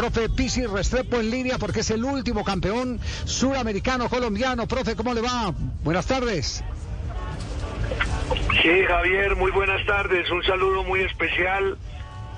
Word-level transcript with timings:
profe 0.00 0.30
Pisi 0.30 0.64
Restrepo 0.64 1.16
en 1.16 1.30
línea 1.30 1.58
porque 1.58 1.80
es 1.80 1.90
el 1.90 2.02
último 2.06 2.42
campeón 2.42 2.98
suramericano 3.26 4.08
colombiano. 4.08 4.66
Profe, 4.66 4.96
¿cómo 4.96 5.12
le 5.12 5.20
va? 5.20 5.52
Buenas 5.84 6.06
tardes. 6.06 6.64
Sí, 8.62 8.82
Javier, 8.88 9.36
muy 9.36 9.50
buenas 9.50 9.84
tardes. 9.84 10.30
Un 10.30 10.42
saludo 10.42 10.84
muy 10.84 11.00
especial. 11.00 11.76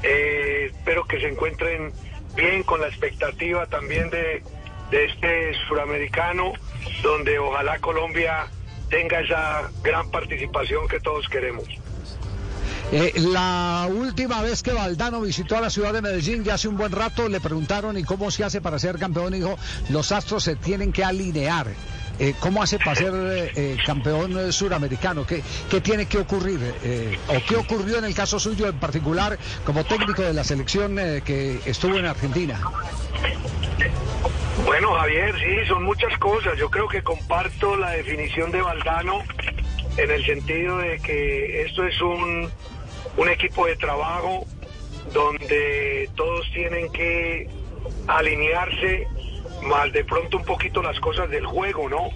Eh, 0.02 0.72
espero 0.74 1.04
que 1.04 1.20
se 1.20 1.28
encuentren 1.28 1.92
bien 2.34 2.64
con 2.64 2.80
la 2.80 2.88
expectativa 2.88 3.64
también 3.66 4.10
de, 4.10 4.42
de 4.90 5.04
este 5.04 5.54
suramericano, 5.68 6.54
donde 7.04 7.38
ojalá 7.38 7.78
Colombia 7.78 8.48
tenga 8.90 9.20
esa 9.20 9.70
gran 9.84 10.10
participación 10.10 10.88
que 10.88 10.98
todos 10.98 11.28
queremos. 11.28 11.68
Eh, 12.94 13.14
la 13.16 13.88
última 13.90 14.42
vez 14.42 14.62
que 14.62 14.70
Valdano 14.74 15.22
visitó 15.22 15.56
a 15.56 15.62
la 15.62 15.70
ciudad 15.70 15.94
de 15.94 16.02
Medellín, 16.02 16.44
ya 16.44 16.54
hace 16.54 16.68
un 16.68 16.76
buen 16.76 16.92
rato, 16.92 17.26
le 17.26 17.40
preguntaron 17.40 17.96
y 17.96 18.04
cómo 18.04 18.30
se 18.30 18.44
hace 18.44 18.60
para 18.60 18.78
ser 18.78 18.98
campeón. 18.98 19.32
Y 19.32 19.38
dijo, 19.38 19.56
los 19.88 20.12
astros 20.12 20.44
se 20.44 20.56
tienen 20.56 20.92
que 20.92 21.02
alinear. 21.02 21.68
Eh, 22.18 22.34
¿Cómo 22.38 22.62
hace 22.62 22.78
para 22.78 22.94
ser 22.94 23.14
eh, 23.14 23.78
campeón 23.86 24.52
suramericano? 24.52 25.26
¿Qué, 25.26 25.42
¿Qué, 25.70 25.80
tiene 25.80 26.04
que 26.04 26.18
ocurrir? 26.18 26.60
¿O 27.28 27.42
qué 27.48 27.56
ocurrió 27.56 27.96
en 27.96 28.04
el 28.04 28.14
caso 28.14 28.38
suyo 28.38 28.68
en 28.68 28.78
particular 28.78 29.38
como 29.64 29.84
técnico 29.84 30.20
de 30.20 30.34
la 30.34 30.44
selección 30.44 30.96
que 31.24 31.60
estuvo 31.64 31.96
en 31.96 32.04
Argentina? 32.04 32.60
Bueno, 34.66 34.92
Javier, 34.94 35.34
sí, 35.38 35.66
son 35.66 35.82
muchas 35.84 36.16
cosas. 36.18 36.58
Yo 36.58 36.70
creo 36.70 36.86
que 36.88 37.02
comparto 37.02 37.74
la 37.74 37.92
definición 37.92 38.52
de 38.52 38.60
Valdano 38.60 39.22
en 39.96 40.10
el 40.10 40.24
sentido 40.24 40.78
de 40.78 40.98
que 40.98 41.62
esto 41.62 41.86
es 41.86 42.00
un 42.00 42.50
un 43.16 43.28
equipo 43.28 43.66
de 43.66 43.76
trabajo 43.76 44.46
donde 45.12 46.08
todos 46.14 46.50
tienen 46.52 46.90
que 46.92 47.48
alinearse 48.06 49.06
más 49.62 49.92
de 49.92 50.04
pronto 50.04 50.38
un 50.38 50.44
poquito 50.44 50.82
las 50.82 50.98
cosas 51.00 51.30
del 51.30 51.46
juego, 51.46 51.88
¿no? 51.88 52.10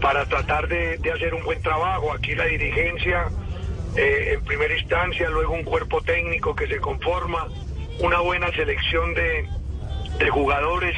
Para 0.00 0.26
tratar 0.26 0.68
de, 0.68 0.98
hacer 1.14 1.34
un 1.34 1.44
buen 1.44 1.62
trabajo. 1.62 2.12
Aquí 2.12 2.34
la 2.34 2.46
dirigencia 2.46 3.28
eh, 3.96 4.32
en 4.34 4.44
primera 4.44 4.76
instancia, 4.76 5.28
luego 5.30 5.54
un 5.54 5.64
cuerpo 5.64 6.00
técnico 6.00 6.54
que 6.54 6.66
se 6.66 6.78
conforma, 6.78 7.48
una 8.00 8.20
buena 8.20 8.50
selección 8.52 9.14
de, 9.14 9.48
de 10.18 10.30
jugadores, 10.30 10.96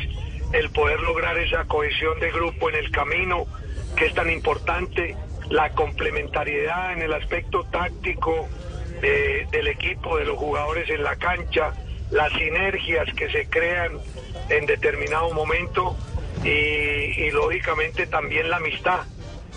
el 0.52 0.70
poder 0.70 1.00
lograr 1.00 1.36
esa 1.38 1.64
cohesión 1.64 2.18
de 2.20 2.30
grupo 2.30 2.70
en 2.70 2.76
el 2.76 2.90
camino 2.90 3.46
que 3.96 4.06
es 4.06 4.14
tan 4.14 4.30
importante, 4.30 5.16
la 5.50 5.70
complementariedad 5.70 6.92
en 6.92 7.02
el 7.02 7.12
aspecto 7.12 7.64
táctico, 7.64 8.48
del 9.50 9.68
equipo, 9.68 10.16
de 10.16 10.24
los 10.24 10.38
jugadores 10.38 10.88
en 10.90 11.02
la 11.02 11.16
cancha, 11.16 11.72
las 12.10 12.32
sinergias 12.32 13.12
que 13.14 13.30
se 13.30 13.46
crean 13.46 13.98
en 14.48 14.66
determinado 14.66 15.32
momento 15.32 15.96
y, 16.44 17.30
lógicamente 17.30 18.06
también 18.06 18.50
la 18.50 18.56
amistad 18.56 19.00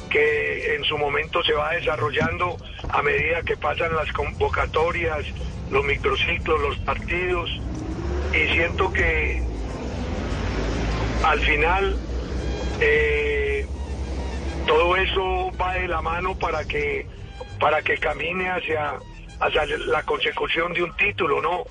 que 0.10 0.76
en 0.76 0.84
su 0.86 0.98
momento 0.98 1.44
se 1.44 1.54
va 1.54 1.72
desarrollando 1.72 2.58
a 2.90 3.02
medida 3.02 3.44
que 3.44 3.58
pasan 3.58 3.94
las 3.96 4.12
convocatorias, 4.14 5.26
los 5.70 5.84
microciclos, 5.84 6.62
los 6.62 6.78
partidos. 6.80 7.50
Y 8.34 8.54
siento 8.54 8.92
que 8.94 9.44
al 11.24 11.40
final 11.42 11.98
eh, 12.80 13.68
todo 14.66 14.96
eso 14.96 15.52
va 15.60 15.74
de 15.74 15.88
la 15.90 16.02
mano 16.02 16.38
para 16.40 16.64
que 16.64 17.06
para 17.60 17.82
que 17.82 17.98
camine 17.98 18.50
hacia 18.50 19.00
hacia 19.40 19.66
la 19.66 20.04
consecución 20.04 20.74
de 20.74 20.84
un 20.84 20.96
título, 20.96 21.42
¿no? 21.42 21.64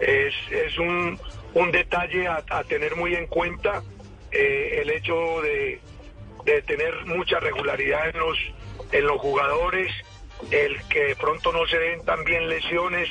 Es, 0.00 0.34
es 0.50 0.78
un, 0.78 1.18
un 1.54 1.72
detalle 1.72 2.28
a, 2.28 2.42
tener 2.64 2.96
muy 2.96 3.14
en 3.14 3.26
cuenta 3.26 3.82
eh, 4.30 4.80
el 4.82 4.90
hecho 4.90 5.40
de, 5.42 5.80
de, 6.44 6.62
tener 6.62 7.06
mucha 7.06 7.40
regularidad 7.40 8.10
en 8.10 8.18
los, 8.18 8.38
en 8.92 9.06
los 9.06 9.18
jugadores, 9.18 9.90
el 10.50 10.82
que 10.88 11.04
de 11.04 11.16
pronto 11.16 11.52
no 11.52 11.66
se 11.66 11.78
den 11.78 12.04
también 12.04 12.48
lesiones 12.48 13.08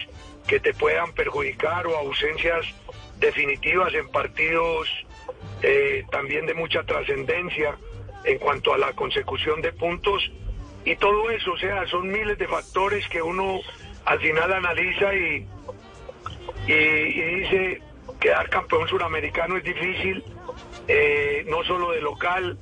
que 0.47 0.59
te 0.59 0.73
puedan 0.73 1.11
perjudicar 1.13 1.87
o 1.87 1.97
ausencias 1.97 2.65
definitivas 3.17 3.93
en 3.95 4.07
partidos 4.09 4.87
eh, 5.63 6.03
también 6.11 6.45
de 6.45 6.53
mucha 6.53 6.83
trascendencia 6.83 7.75
en 8.23 8.37
cuanto 8.37 8.73
a 8.73 8.77
la 8.77 8.93
consecución 8.93 9.61
de 9.61 9.71
puntos 9.71 10.31
y 10.83 10.95
todo 10.97 11.31
eso, 11.31 11.53
o 11.53 11.57
sea, 11.57 11.87
son 11.87 12.09
miles 12.09 12.37
de 12.37 12.47
factores 12.47 13.07
que 13.09 13.21
uno 13.21 13.59
al 14.05 14.19
final 14.19 14.53
analiza 14.53 15.13
y, 15.13 15.47
y, 16.67 16.73
dice 16.73 17.81
quedar 18.19 18.49
campeón 18.49 18.87
suramericano 18.87 19.57
es 19.57 19.63
difícil, 19.63 20.23
eh, 20.87 21.43
no 21.47 21.63
solo 21.63 21.91
de 21.91 22.01
local, 22.01 22.57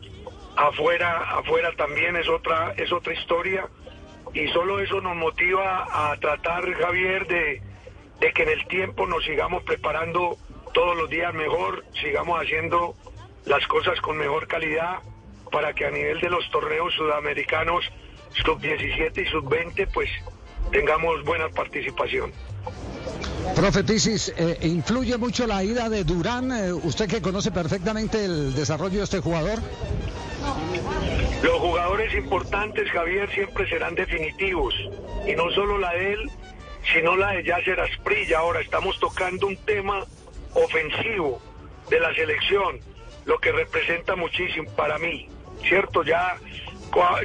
afuera, 0.56 1.38
afuera 1.38 1.72
también 1.78 2.16
es 2.16 2.28
otra, 2.28 2.74
es 2.78 2.92
otra 2.92 3.14
historia. 3.14 3.68
Y 4.34 4.48
solo 4.48 4.80
eso 4.80 5.00
nos 5.00 5.16
motiva 5.16 5.86
a 5.92 6.18
tratar, 6.18 6.72
Javier, 6.74 7.28
de, 7.28 7.62
de 8.20 8.34
que 8.34 8.44
en 8.44 8.50
el 8.50 8.66
tiempo 8.68 9.06
nos 9.06 9.24
sigamos 9.24 9.64
preparando 9.64 10.38
todos 10.74 10.98
los 10.98 11.10
días 11.10 11.34
mejor, 11.34 11.86
sigamos 12.02 12.42
haciendo 12.42 12.96
las 13.46 13.66
cosas 13.68 14.00
con 14.02 14.18
mejor 14.18 14.48
calidad 14.48 15.00
para 15.52 15.74
que 15.74 15.86
a 15.86 15.92
nivel 15.92 16.20
de 16.20 16.30
los 16.30 16.50
torneos 16.50 16.94
sudamericanos 16.96 17.86
sub 18.44 18.60
17 18.60 19.22
y 19.22 19.26
sub 19.28 19.48
20 19.48 19.86
pues 19.88 20.10
tengamos 20.72 21.24
buena 21.24 21.50
participación. 21.50 22.32
Profe 23.56 23.84
Pisis, 23.84 24.34
eh, 24.36 24.58
¿influye 24.62 25.18
mucho 25.18 25.46
la 25.46 25.64
ida 25.64 25.88
de 25.90 26.04
Durán? 26.04 26.52
Eh, 26.52 26.74
usted 26.74 27.08
que 27.08 27.22
conoce 27.22 27.52
perfectamente 27.52 28.26
el 28.26 28.56
desarrollo 28.56 28.98
de 28.98 29.04
este 29.04 29.20
jugador. 29.20 29.60
Los 31.44 31.60
jugadores 31.60 32.16
importantes, 32.16 32.90
Javier, 32.90 33.30
siempre 33.32 33.70
serán 33.70 33.96
definitivos. 33.96 34.74
Y 35.28 35.36
no 35.36 35.52
solo 35.52 35.78
la 35.78 35.92
de 35.92 36.14
él, 36.14 36.32
sino 36.94 37.16
la 37.16 37.34
de 37.34 37.44
Yasser 37.44 37.80
Asprilla. 37.80 38.40
Ahora 38.40 38.62
estamos 38.62 39.00
tocando 39.00 39.48
un 39.48 39.58
tema 39.58 40.06
ofensivo 40.54 41.40
de 41.90 42.00
la 42.00 42.14
selección, 42.16 42.80
lo 43.26 43.40
que 43.40 43.52
representa 43.52 44.16
muchísimo 44.16 44.70
para 44.72 44.98
mí. 44.98 45.28
¿Cierto? 45.68 46.04
Ya, 46.04 46.38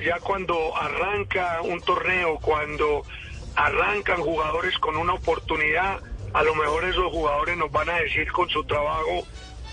ya 0.04 0.18
cuando 0.20 0.76
arranca 0.76 1.62
un 1.62 1.80
torneo, 1.80 2.38
cuando 2.40 3.04
arrancan 3.54 4.20
jugadores 4.22 4.78
con 4.78 4.96
una 4.96 5.14
oportunidad, 5.14 6.00
a 6.32 6.42
lo 6.42 6.54
mejor 6.54 6.84
esos 6.84 7.10
jugadores 7.10 7.56
nos 7.56 7.70
van 7.70 7.88
a 7.88 8.00
decir 8.00 8.30
con 8.32 8.48
su 8.48 8.64
trabajo, 8.64 9.26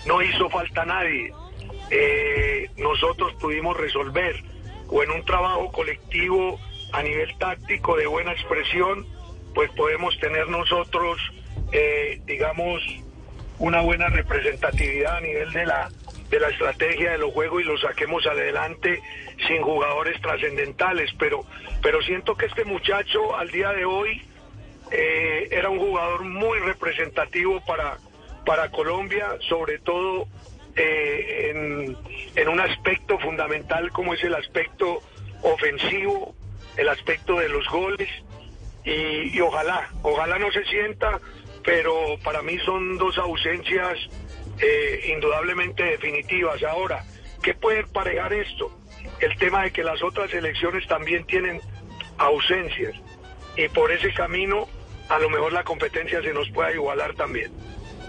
no 0.06 0.22
hizo 0.22 0.48
falta 0.50 0.84
nadie, 0.84 1.32
eh, 1.90 2.70
nosotros 2.76 3.34
pudimos 3.34 3.76
resolver, 3.76 4.42
o 4.88 5.02
en 5.02 5.10
un 5.10 5.24
trabajo 5.24 5.70
colectivo 5.72 6.58
a 6.92 7.02
nivel 7.02 7.36
táctico 7.38 7.96
de 7.96 8.06
buena 8.06 8.32
expresión, 8.32 9.06
pues 9.54 9.70
podemos 9.72 10.18
tener 10.18 10.48
nosotros, 10.48 11.18
eh, 11.72 12.20
digamos, 12.26 12.82
una 13.58 13.80
buena 13.80 14.08
representatividad 14.08 15.16
a 15.16 15.20
nivel 15.20 15.52
de 15.52 15.66
la 15.66 15.88
de 16.30 16.40
la 16.40 16.48
estrategia 16.48 17.12
de 17.12 17.18
los 17.18 17.32
juegos 17.32 17.62
y 17.62 17.64
lo 17.64 17.78
saquemos 17.78 18.26
adelante 18.26 19.00
sin 19.46 19.62
jugadores 19.62 20.20
trascendentales, 20.20 21.10
pero, 21.18 21.44
pero 21.82 22.02
siento 22.02 22.36
que 22.36 22.46
este 22.46 22.64
muchacho 22.64 23.36
al 23.36 23.50
día 23.50 23.72
de 23.72 23.84
hoy 23.84 24.22
eh, 24.90 25.48
era 25.50 25.68
un 25.70 25.78
jugador 25.78 26.24
muy 26.24 26.58
representativo 26.60 27.60
para, 27.64 27.98
para 28.44 28.70
Colombia, 28.70 29.36
sobre 29.48 29.78
todo 29.78 30.26
eh, 30.74 31.52
en, 31.54 31.96
en 32.34 32.48
un 32.48 32.60
aspecto 32.60 33.18
fundamental 33.18 33.90
como 33.92 34.14
es 34.14 34.22
el 34.24 34.34
aspecto 34.34 35.00
ofensivo, 35.42 36.34
el 36.76 36.88
aspecto 36.88 37.38
de 37.38 37.48
los 37.48 37.68
goles, 37.68 38.08
y, 38.84 39.36
y 39.36 39.40
ojalá, 39.40 39.90
ojalá 40.02 40.38
no 40.38 40.50
se 40.52 40.64
sienta, 40.64 41.20
pero 41.64 42.16
para 42.22 42.42
mí 42.42 42.58
son 42.60 42.96
dos 42.98 43.18
ausencias 43.18 43.98
eh, 44.60 45.12
indudablemente 45.14 45.82
definitivas. 45.82 46.62
Ahora, 46.62 47.04
¿qué 47.42 47.54
puede 47.54 47.84
parejar 47.84 48.32
esto? 48.32 48.70
El 49.20 49.36
tema 49.38 49.64
de 49.64 49.70
que 49.70 49.82
las 49.82 50.02
otras 50.02 50.32
elecciones 50.32 50.86
también 50.86 51.24
tienen 51.26 51.60
ausencias 52.18 52.94
y 53.56 53.68
por 53.68 53.90
ese 53.92 54.12
camino 54.12 54.68
a 55.08 55.18
lo 55.18 55.30
mejor 55.30 55.52
la 55.52 55.62
competencia 55.62 56.20
se 56.22 56.32
nos 56.32 56.48
pueda 56.50 56.72
igualar 56.72 57.14
también. 57.14 57.52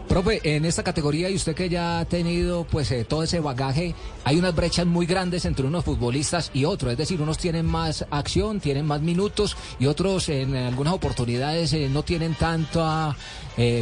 Profe, 0.07 0.39
en 0.55 0.63
esta 0.63 0.83
categoría 0.83 1.29
y 1.29 1.35
usted 1.35 1.53
que 1.53 1.67
ya 1.67 1.99
ha 1.99 2.05
tenido 2.05 2.63
pues 2.63 2.89
eh, 2.91 3.03
todo 3.03 3.23
ese 3.23 3.41
bagaje, 3.41 3.93
hay 4.23 4.37
unas 4.37 4.55
brechas 4.55 4.85
muy 4.85 5.05
grandes 5.05 5.43
entre 5.43 5.65
unos 5.65 5.83
futbolistas 5.83 6.49
y 6.53 6.63
otros, 6.63 6.93
es 6.93 6.97
decir, 6.97 7.21
unos 7.21 7.37
tienen 7.37 7.65
más 7.65 8.05
acción, 8.09 8.61
tienen 8.61 8.85
más 8.85 9.01
minutos 9.01 9.57
y 9.79 9.85
otros 9.85 10.29
en 10.29 10.55
algunas 10.55 10.93
oportunidades 10.93 11.73
eh, 11.73 11.89
no 11.91 12.03
tienen 12.03 12.35
tanta 12.35 13.15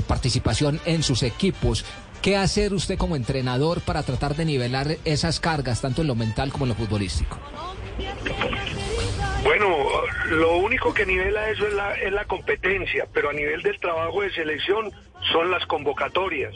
participación 0.07 0.79
en 0.85 1.03
sus 1.03 1.21
equipos. 1.21 1.83
¿Qué 2.25 2.35
hacer 2.35 2.73
usted 2.73 2.97
como 2.97 3.15
entrenador 3.15 3.81
para 3.81 4.01
tratar 4.01 4.33
de 4.33 4.45
nivelar 4.45 4.97
esas 5.05 5.39
cargas, 5.39 5.83
tanto 5.83 6.01
en 6.01 6.07
lo 6.07 6.15
mental 6.15 6.51
como 6.51 6.65
en 6.65 6.69
lo 6.69 6.75
futbolístico? 6.75 7.37
Bueno, 9.43 9.67
lo 10.31 10.57
único 10.57 10.91
que 10.91 11.05
nivela 11.05 11.51
eso 11.51 11.67
es 11.67 11.75
la, 11.75 11.93
es 11.93 12.11
la 12.11 12.25
competencia, 12.25 13.07
pero 13.13 13.29
a 13.29 13.33
nivel 13.33 13.61
del 13.61 13.79
trabajo 13.79 14.23
de 14.23 14.31
selección 14.31 14.91
son 15.31 15.51
las 15.51 15.67
convocatorias. 15.67 16.51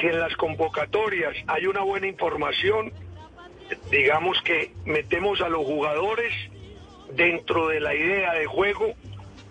si 0.00 0.08
en 0.08 0.18
las 0.18 0.34
convocatorias 0.34 1.36
hay 1.46 1.68
una 1.68 1.82
buena 1.82 2.08
información, 2.08 2.92
digamos 3.92 4.42
que 4.42 4.72
metemos 4.86 5.40
a 5.40 5.48
los 5.48 5.64
jugadores 5.64 6.34
dentro 7.14 7.68
de 7.68 7.78
la 7.78 7.94
idea 7.94 8.32
de 8.32 8.46
juego 8.46 8.94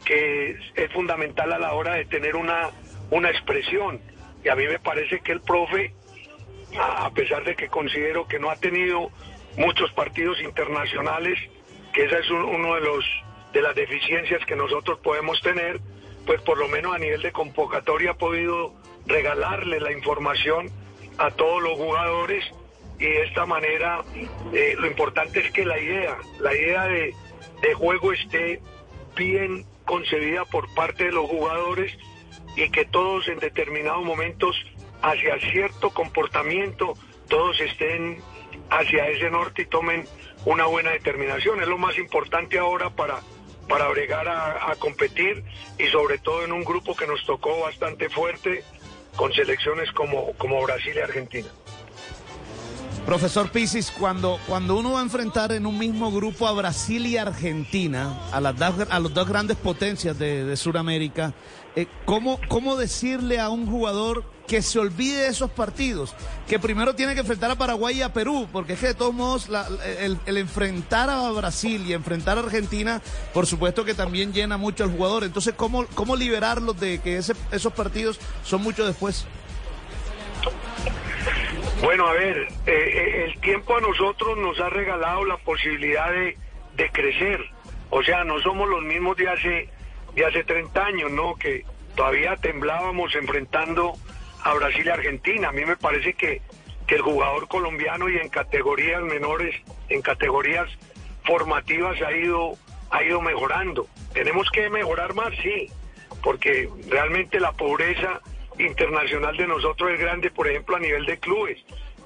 que 0.04 0.58
es 0.76 0.92
fundamental 0.92 1.54
a 1.54 1.60
la 1.60 1.74
hora 1.76 1.94
de 1.94 2.04
tener 2.04 2.36
una, 2.36 2.72
una 3.10 3.30
expresión. 3.30 4.02
Y 4.46 4.50
a 4.50 4.56
mí 4.56 4.68
me 4.68 4.78
parece 4.78 5.22
que 5.22 5.32
el 5.32 5.42
profe, 5.42 5.92
a 6.80 7.10
pesar 7.10 7.44
de 7.44 7.56
que 7.56 7.68
considero 7.68 8.28
que 8.28 8.38
no 8.38 8.52
ha 8.52 8.56
tenido 8.56 9.10
muchos 9.58 9.92
partidos 9.94 10.40
internacionales, 10.40 11.40
que 11.92 12.06
esa 12.06 12.20
es 12.20 12.30
uno 12.30 12.76
de 12.76 12.82
los 12.82 13.04
de 13.54 13.62
las 13.62 13.74
deficiencias 13.74 14.46
que 14.46 14.56
nosotros 14.56 15.00
podemos 15.00 15.42
tener, 15.42 15.80
pues 16.26 16.42
por 16.42 16.58
lo 16.58 16.68
menos 16.68 16.94
a 16.94 17.00
nivel 17.00 17.22
de 17.22 17.32
convocatoria 17.32 18.12
ha 18.12 18.18
podido 18.18 18.76
regalarle 19.08 19.80
la 19.80 19.94
información 19.94 20.70
a 21.18 21.32
todos 21.32 21.64
los 21.64 21.74
jugadores 21.74 22.44
y 23.00 23.06
de 23.06 23.24
esta 23.24 23.46
manera 23.46 24.04
eh, 24.54 24.76
lo 24.78 24.88
importante 24.88 25.40
es 25.40 25.52
que 25.52 25.66
la 25.66 25.80
idea, 25.80 26.18
la 26.40 26.54
idea 26.54 26.84
de, 26.84 27.14
de 27.62 27.74
juego 27.74 28.12
esté 28.12 28.62
bien 29.16 29.66
concebida 29.86 30.44
por 30.46 30.72
parte 30.76 31.06
de 31.06 31.14
los 31.14 31.30
jugadores 31.30 31.98
y 32.56 32.70
que 32.70 32.86
todos 32.86 33.28
en 33.28 33.40
determinados 33.40 34.04
momentos 34.04 34.56
hacia 35.02 35.40
cierto 35.52 35.90
comportamiento, 35.92 36.94
todos 37.28 37.60
estén 37.60 38.22
hacia 38.70 39.08
ese 39.10 39.30
norte 39.30 39.64
y 39.64 39.66
tomen 39.66 40.06
una 40.46 40.66
buena 40.66 40.92
determinación. 40.92 41.62
Es 41.62 41.68
lo 41.68 41.78
más 41.78 41.98
importante 41.98 42.58
ahora 42.58 42.90
para, 42.90 43.20
para 43.68 43.88
bregar 43.90 44.28
a, 44.28 44.72
a 44.72 44.76
competir 44.76 45.44
y 45.78 45.88
sobre 45.88 46.18
todo 46.20 46.44
en 46.44 46.52
un 46.52 46.64
grupo 46.64 46.96
que 46.96 47.08
nos 47.08 47.26
tocó 47.26 47.62
bastante 47.62 48.10
fuerte 48.10 48.64
con 49.16 49.34
selecciones 49.34 49.92
como, 49.92 50.34
como 50.34 50.62
Brasil 50.64 50.94
y 50.96 51.00
Argentina. 51.00 51.48
Profesor 53.06 53.52
Pisis, 53.52 53.92
cuando, 53.92 54.40
cuando 54.48 54.76
uno 54.76 54.94
va 54.94 55.00
a 55.00 55.04
enfrentar 55.04 55.52
en 55.52 55.68
un 55.68 55.78
mismo 55.78 56.12
grupo 56.12 56.48
a 56.48 56.54
Brasil 56.54 57.06
y 57.06 57.18
Argentina, 57.18 58.20
a 58.32 58.42
las 58.42 58.58
dos, 58.58 58.88
a 58.90 59.00
las 59.00 59.14
dos 59.14 59.30
grandes 59.30 59.58
potencias 59.58 60.18
de, 60.18 60.44
de 60.44 60.58
Sudamérica, 60.58 61.32
eh, 61.76 61.86
¿cómo, 62.06 62.40
¿cómo 62.48 62.76
decirle 62.76 63.40
a 63.40 63.50
un 63.50 63.68
jugador 63.68 64.24
que 64.48 64.64
se 64.64 64.80
olvide 64.80 65.18
de 65.18 65.28
esos 65.28 65.52
partidos? 65.52 66.16
Que 66.48 66.58
primero 66.58 66.96
tiene 66.96 67.14
que 67.14 67.20
enfrentar 67.20 67.52
a 67.52 67.56
Paraguay 67.56 68.00
y 68.00 68.02
a 68.02 68.12
Perú, 68.12 68.48
porque 68.52 68.74
es 68.74 68.80
que 68.80 68.88
de 68.88 68.94
todos 68.96 69.14
modos 69.14 69.50
la, 69.50 69.68
el, 70.00 70.38
enfrentar 70.38 71.12
a 71.12 71.30
Brasil 71.30 71.86
y 71.86 71.94
enfrentar 71.94 72.40
a 72.40 72.42
Argentina, 72.42 73.04
por 73.36 73.46
supuesto 73.46 73.86
que 73.86 73.94
también 73.94 74.34
llena 74.34 74.58
mucho 74.58 74.84
al 74.84 74.92
jugador. 74.92 75.26
Entonces, 75.26 75.54
¿cómo, 75.56 75.86
cómo 75.94 76.16
liberarlos 76.16 76.80
de 76.80 76.98
que 77.00 77.18
ese, 77.18 77.34
esos 77.52 77.72
partidos 77.72 78.20
son 78.44 78.64
mucho 78.64 78.84
después? 78.84 79.28
Bueno, 81.82 82.08
a 82.08 82.14
ver, 82.14 82.48
eh, 82.66 83.26
el 83.26 83.40
tiempo 83.42 83.76
a 83.78 83.82
nosotros 83.82 84.38
nos 84.38 84.60
ha 84.60 84.70
regalado 84.70 85.26
la 85.26 85.38
posibilidad 85.38 86.10
de, 86.10 86.38
de, 86.76 86.90
crecer. 86.90 87.42
O 87.90 88.02
sea, 88.02 88.24
no 88.24 88.40
somos 88.40 88.70
los 88.70 88.82
mismos 88.84 89.18
de 89.18 89.30
hace, 89.30 89.70
de 90.16 90.26
hace 90.26 90.44
30 90.44 90.86
años, 90.86 91.12
¿no? 91.12 91.36
Que 91.36 91.66
todavía 91.96 92.36
temblábamos 92.38 93.14
enfrentando 93.16 93.94
a 94.44 94.54
Brasil 94.54 94.84
y 94.86 94.90
Argentina. 94.90 95.50
A 95.50 95.52
mí 95.52 95.66
me 95.66 95.76
parece 95.76 96.14
que, 96.14 96.42
que 96.88 96.96
el 96.96 97.02
jugador 97.02 97.48
colombiano 97.48 98.10
y 98.10 98.18
en 98.18 98.30
categorías 98.30 99.04
menores, 99.04 99.56
en 99.90 100.02
categorías 100.02 100.70
formativas 101.26 102.02
ha 102.02 102.12
ido, 102.12 102.54
ha 102.90 103.04
ido 103.04 103.22
mejorando. 103.22 103.88
Tenemos 104.14 104.50
que 104.52 104.70
mejorar 104.70 105.14
más, 105.14 105.34
sí, 105.42 105.70
porque 106.24 106.70
realmente 106.90 107.40
la 107.40 107.52
pobreza 107.52 108.22
internacional 108.60 109.36
de 109.38 109.48
nosotros 109.48 109.92
es 109.92 110.00
grande, 110.00 110.32
por 110.32 110.48
ejemplo, 110.48 110.76
a 110.76 110.80
nivel 110.80 111.06
de 111.06 111.20
clubes. 111.20 111.58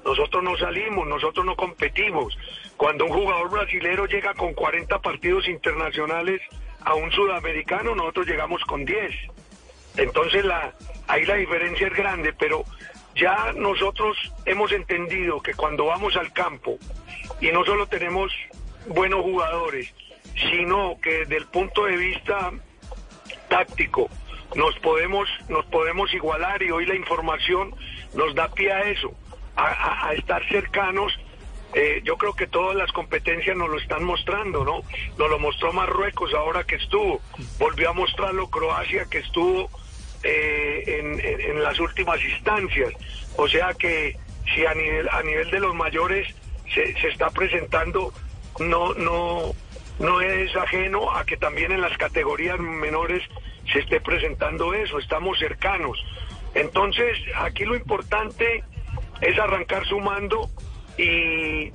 Nosotros 0.04 0.42
no 0.42 0.56
salimos, 0.56 1.06
nosotros 1.06 1.44
no 1.44 1.56
competimos. 1.56 2.36
Cuando 2.76 3.04
un 3.04 3.12
jugador 3.12 3.50
brasilero 3.50 4.06
llega 4.06 4.34
con 4.34 4.54
40 4.54 5.00
partidos 5.00 5.46
internacionales 5.48 6.40
a 6.82 6.94
un 6.94 7.10
sudamericano, 7.12 7.94
nosotros 7.94 8.26
llegamos 8.26 8.62
con 8.64 8.84
10. 8.84 9.14
Entonces 9.96 10.44
la, 10.44 10.74
ahí 11.06 11.24
la 11.26 11.34
diferencia 11.34 11.88
es 11.88 11.94
grande, 11.94 12.32
pero 12.32 12.64
ya 13.14 13.52
nosotros 13.54 14.16
hemos 14.46 14.72
entendido 14.72 15.40
que 15.40 15.54
cuando 15.54 15.86
vamos 15.86 16.16
al 16.16 16.32
campo 16.32 16.78
y 17.40 17.50
no 17.52 17.64
solo 17.64 17.86
tenemos 17.86 18.32
buenos 18.86 19.20
jugadores, 19.20 19.92
sino 20.50 20.98
que 21.02 21.20
desde 21.20 21.36
el 21.36 21.46
punto 21.46 21.84
de 21.84 21.96
vista 21.96 22.52
táctico, 23.48 24.08
nos 24.54 24.78
podemos, 24.80 25.28
nos 25.48 25.64
podemos 25.66 26.12
igualar 26.12 26.62
y 26.62 26.70
hoy 26.70 26.86
la 26.86 26.94
información 26.94 27.74
nos 28.14 28.34
da 28.34 28.48
pie 28.48 28.72
a 28.72 28.82
eso, 28.82 29.12
a, 29.56 30.12
estar 30.14 30.46
cercanos. 30.48 31.18
Eh, 31.72 32.00
yo 32.02 32.16
creo 32.16 32.34
que 32.34 32.48
todas 32.48 32.74
las 32.74 32.90
competencias 32.90 33.56
nos 33.56 33.68
lo 33.68 33.78
están 33.78 34.02
mostrando, 34.02 34.64
¿no? 34.64 34.82
Nos 35.18 35.30
lo 35.30 35.38
mostró 35.38 35.72
Marruecos 35.72 36.34
ahora 36.34 36.64
que 36.64 36.74
estuvo, 36.76 37.20
volvió 37.58 37.90
a 37.90 37.92
mostrarlo 37.92 38.50
Croacia 38.50 39.06
que 39.08 39.18
estuvo 39.18 39.70
eh, 40.24 40.82
en, 40.86 41.20
en, 41.20 41.40
en, 41.40 41.62
las 41.62 41.78
últimas 41.78 42.20
instancias. 42.24 42.92
O 43.36 43.48
sea 43.48 43.72
que 43.74 44.16
si 44.52 44.66
a 44.66 44.74
nivel, 44.74 45.08
a 45.10 45.22
nivel 45.22 45.48
de 45.50 45.60
los 45.60 45.74
mayores 45.74 46.34
se, 46.74 47.00
se 47.00 47.08
está 47.08 47.30
presentando, 47.30 48.12
no, 48.58 48.94
no, 48.94 49.54
no 50.00 50.20
es 50.20 50.54
ajeno 50.56 51.14
a 51.14 51.24
que 51.24 51.36
también 51.36 51.72
en 51.72 51.82
las 51.82 51.96
categorías 51.96 52.58
menores 52.58 53.22
se 53.72 53.80
esté 53.80 54.00
presentando 54.00 54.74
eso, 54.74 54.98
estamos 54.98 55.38
cercanos. 55.38 56.02
Entonces, 56.54 57.18
aquí 57.36 57.64
lo 57.64 57.76
importante 57.76 58.64
es 59.20 59.38
arrancar 59.38 59.86
sumando 59.86 60.48
y, 60.96 61.70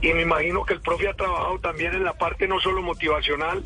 y 0.00 0.14
me 0.14 0.22
imagino 0.22 0.64
que 0.64 0.74
el 0.74 0.80
profe 0.80 1.08
ha 1.08 1.14
trabajado 1.14 1.58
también 1.60 1.94
en 1.94 2.02
la 2.02 2.14
parte 2.14 2.48
no 2.48 2.58
solo 2.60 2.82
motivacional, 2.82 3.62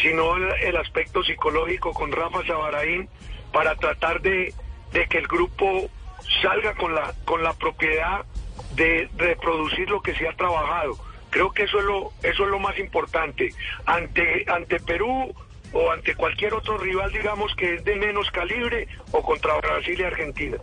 sino 0.00 0.36
el, 0.36 0.50
el 0.62 0.76
aspecto 0.76 1.22
psicológico 1.22 1.92
con 1.92 2.10
Rafa 2.10 2.44
Sabaraín 2.46 3.08
para 3.52 3.76
tratar 3.76 4.22
de, 4.22 4.54
de, 4.92 5.06
que 5.06 5.18
el 5.18 5.26
grupo 5.26 5.90
salga 6.42 6.74
con 6.74 6.94
la, 6.94 7.12
con 7.26 7.42
la 7.42 7.52
propiedad 7.52 8.24
de 8.74 9.08
reproducir 9.16 9.90
lo 9.90 10.00
que 10.00 10.14
se 10.14 10.26
ha 10.26 10.32
trabajado. 10.32 10.96
Creo 11.30 11.52
que 11.52 11.64
eso 11.64 11.78
es 11.78 11.84
lo, 11.84 12.12
eso 12.22 12.44
es 12.44 12.50
lo 12.50 12.58
más 12.58 12.78
importante. 12.78 13.52
Ante, 13.86 14.44
ante 14.48 14.80
Perú 14.80 15.32
o 15.72 15.90
ante 15.90 16.14
cualquier 16.14 16.54
otro 16.54 16.78
rival, 16.78 17.12
digamos, 17.12 17.54
que 17.54 17.74
es 17.74 17.84
de 17.84 17.96
menos 17.96 18.30
calibre, 18.30 18.88
o 19.12 19.22
contra 19.22 19.56
Brasil 19.56 19.98
y 19.98 20.02
Argentina. 20.02 20.56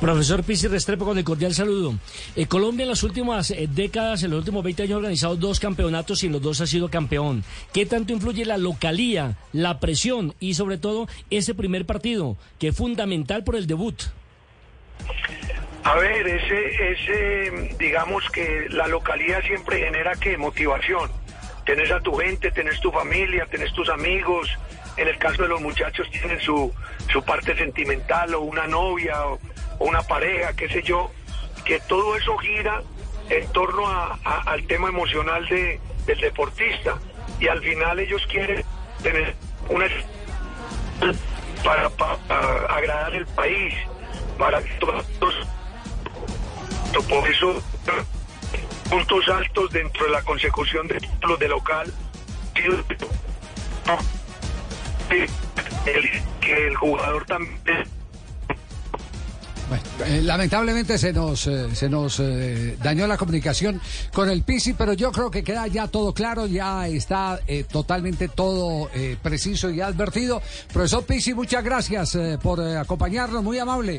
Profesor 0.00 0.42
Pizzi 0.42 0.66
Restrepo, 0.66 1.04
con 1.04 1.18
el 1.18 1.24
cordial 1.24 1.52
saludo. 1.52 1.94
Eh, 2.34 2.46
Colombia 2.46 2.84
en 2.84 2.88
las 2.88 3.02
últimas 3.02 3.50
eh, 3.50 3.68
décadas, 3.70 4.22
en 4.22 4.30
los 4.30 4.38
últimos 4.38 4.64
20 4.64 4.84
años, 4.84 4.94
ha 4.94 4.96
organizado 4.96 5.36
dos 5.36 5.60
campeonatos 5.60 6.22
y 6.22 6.26
en 6.26 6.32
los 6.32 6.40
dos 6.40 6.62
ha 6.62 6.66
sido 6.66 6.88
campeón. 6.88 7.44
¿Qué 7.74 7.84
tanto 7.84 8.14
influye 8.14 8.46
la 8.46 8.56
localía, 8.56 9.36
la 9.52 9.78
presión 9.78 10.34
y 10.40 10.54
sobre 10.54 10.78
todo 10.78 11.06
ese 11.28 11.54
primer 11.54 11.84
partido, 11.84 12.38
que 12.58 12.68
es 12.68 12.76
fundamental 12.76 13.44
por 13.44 13.56
el 13.56 13.66
debut? 13.66 14.00
A 15.84 15.94
ver, 15.94 16.26
ese, 16.26 16.92
ese, 16.92 17.76
digamos 17.78 18.28
que 18.30 18.66
la 18.70 18.86
localidad 18.86 19.42
siempre 19.42 19.80
genera 19.80 20.14
que 20.14 20.36
motivación 20.36 21.10
tenés 21.64 21.90
a 21.90 22.00
tu 22.00 22.14
gente, 22.16 22.50
tenés 22.50 22.80
tu 22.80 22.90
familia, 22.90 23.46
tenés 23.46 23.72
tus 23.72 23.88
amigos. 23.88 24.48
En 24.96 25.08
el 25.08 25.16
caso 25.18 25.42
de 25.42 25.48
los 25.48 25.60
muchachos 25.60 26.10
tienen 26.10 26.40
su, 26.40 26.72
su 27.10 27.22
parte 27.22 27.56
sentimental 27.56 28.34
o 28.34 28.40
una 28.40 28.66
novia 28.66 29.24
o, 29.26 29.38
una 29.78 30.02
pareja, 30.02 30.52
qué 30.54 30.68
sé 30.68 30.82
yo, 30.82 31.10
que 31.64 31.80
todo 31.80 32.16
eso 32.16 32.36
gira 32.36 32.82
en 33.30 33.46
torno 33.52 33.86
a, 33.86 34.18
al 34.46 34.66
tema 34.66 34.88
emocional 34.88 35.46
de, 35.48 35.80
del 36.04 36.20
deportista. 36.20 36.98
Y 37.38 37.48
al 37.48 37.60
final 37.60 37.98
ellos 38.00 38.26
quieren 38.26 38.62
tener 39.02 39.34
una 39.70 39.86
para, 41.64 41.88
para, 41.90 42.16
para 42.16 42.66
agradar 42.66 43.14
el 43.14 43.26
país, 43.26 43.74
para 44.36 44.60
todos. 44.78 45.46
Por 46.92 47.28
eso 47.28 47.62
puntos 48.90 49.28
altos 49.28 49.70
dentro 49.70 50.04
de 50.06 50.10
la 50.10 50.22
consecución 50.22 50.88
de 50.88 50.98
títulos 50.98 51.38
de 51.38 51.48
local 51.48 51.92
el, 55.86 56.10
que 56.40 56.66
el 56.66 56.76
jugador 56.76 57.24
también 57.24 57.88
eh, 60.06 60.22
lamentablemente 60.22 60.98
se 60.98 61.12
nos 61.12 61.46
eh, 61.46 61.74
se 61.74 61.88
nos 61.88 62.18
eh, 62.20 62.76
dañó 62.82 63.06
la 63.06 63.16
comunicación 63.16 63.80
con 64.12 64.28
el 64.30 64.42
Pisi, 64.42 64.72
pero 64.72 64.94
yo 64.94 65.12
creo 65.12 65.30
que 65.30 65.44
queda 65.44 65.66
ya 65.66 65.86
todo 65.86 66.12
claro, 66.12 66.46
ya 66.46 66.88
está 66.88 67.38
totalmente 67.70 68.28
todo 68.28 68.90
preciso 69.22 69.70
y 69.70 69.80
advertido. 69.80 70.42
Profesor 70.72 71.04
Pisi, 71.04 71.34
muchas 71.34 71.62
gracias 71.62 72.18
por 72.42 72.60
acompañarnos, 72.60 73.42
muy 73.42 73.58
amable. 73.58 73.98